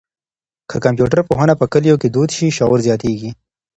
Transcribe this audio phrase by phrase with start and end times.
[0.69, 3.31] که کمپيوټر پوهنه په کلیو کي دود شي، شعور زیاتېږي.